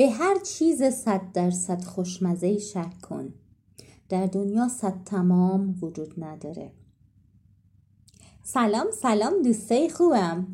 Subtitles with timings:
[0.00, 3.34] به هر چیز صد درصد خوشمزه شک کن.
[4.08, 6.72] در دنیا صد تمام وجود نداره.
[8.42, 10.46] سلام سلام دوستای خوبم.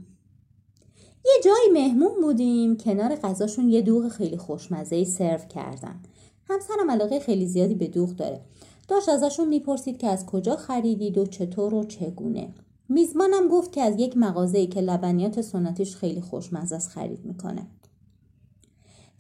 [1.24, 6.01] یه جای مهمون بودیم کنار غذاشون یه دوغ خیلی خوشمزه سرو کردن.
[6.49, 8.41] همسرم علاقه خیلی زیادی به دوغ داره.
[8.89, 12.55] داشت ازشون می‌پرسید که از کجا خریدید و چطور و چگونه.
[12.89, 17.67] میزبانم گفت که از یک مغازه‌ای که لبنیات سنتیش خیلی خوشمزه است خرید می‌کنه.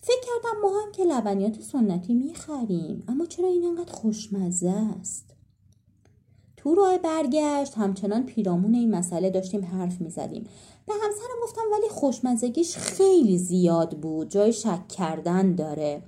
[0.06, 4.70] فکر کردم ما هم که لبنیات سنتی می‌خریم اما چرا این انقدر خوشمزه
[5.00, 5.34] است؟
[6.56, 10.44] تو راه برگشت همچنان پیرامون این مسئله داشتیم حرف می‌زدیم.
[10.86, 16.02] به همسرم گفتم ولی خوشمزگیش خیلی زیاد بود جای شک کردن داره.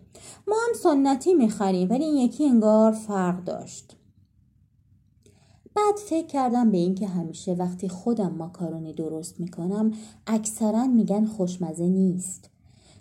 [0.47, 3.97] ما هم سنتی می‌خریم ولی این یکی انگار فرق داشت.
[5.75, 9.93] بعد فکر کردم به اینکه همیشه وقتی خودم ماکارونی درست می‌کنم
[10.27, 12.51] اکثرا میگن خوشمزه نیست.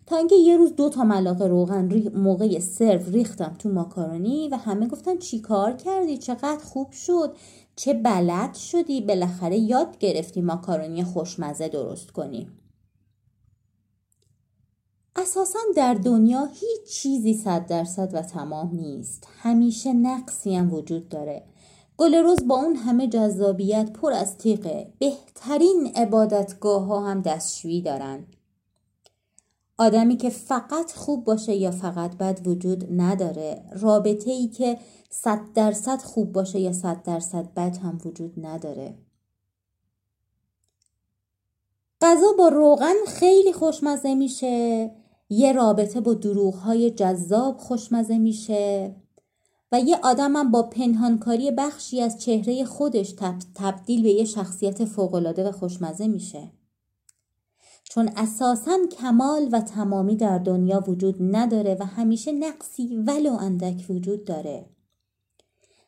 [0.07, 4.87] تا اینکه یه روز دو تا ملاقه روغن موقع سرو ریختم تو ماکارونی و همه
[4.87, 7.35] گفتن چی کار کردی؟ چقدر خوب شد.
[7.75, 12.47] چه بلد شدی؟ بالاخره یاد گرفتی ماکارونی خوشمزه درست کنی.
[15.15, 19.27] اساسا در دنیا هیچ چیزی صد درصد و تمام نیست.
[19.37, 21.43] همیشه نقصی هم وجود داره.
[21.97, 24.93] گل روز با اون همه جذابیت پر از تیغه.
[24.99, 28.25] بهترین عبادتگاه ها هم دستشویی دارن.
[29.77, 34.77] آدمی که فقط خوب باشه یا فقط بد وجود نداره رابطه ای که
[35.09, 38.95] صد درصد خوب باشه یا صد درصد بد هم وجود نداره.
[42.01, 44.91] غذا با روغن خیلی خوشمزه میشه
[45.29, 48.95] یه رابطه با دروغ های جذاب خوشمزه میشه
[49.71, 53.15] و یه آدمم با پنهانکاری بخشی از چهره خودش
[53.55, 56.51] تبدیل به یه شخصیت فوقالعاده و خوشمزه میشه.
[57.89, 64.25] چون اساسا کمال و تمامی در دنیا وجود نداره و همیشه نقصی ولو اندک وجود
[64.25, 64.65] داره.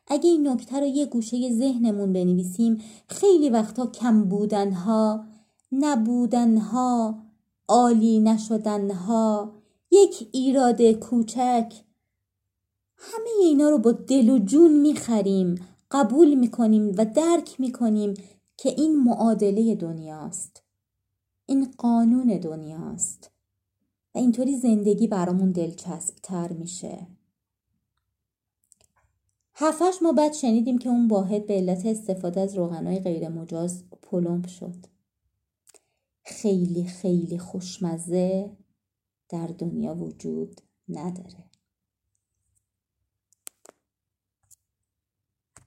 [0.08, 5.26] اگه این نکته رو یه گوشه ذهنمون بنویسیم خیلی وقتا کم بودنها
[5.72, 7.20] نبودنها
[7.68, 9.54] عالی نشدنها
[9.92, 11.74] یک ایراد کوچک
[12.98, 15.56] همه اینا رو با دل و جون می‌خریم
[15.92, 18.14] قبول می‌کنیم و درک می‌کنیم
[18.58, 20.64] که این معادله دنیاست.
[21.50, 23.32] این قانون دنیاست.
[24.16, 27.08] و اینطوری زندگی برامون دلچسب تر میشه.
[29.54, 34.48] هفتش ما بعد شنیدیم که اون واحد به علت استفاده از روغنهای غیر مجاز پلمپ
[34.48, 34.86] شد.
[36.24, 38.58] خیلی خیلی خوشمزه
[39.30, 41.50] در دنیا وجود نداره.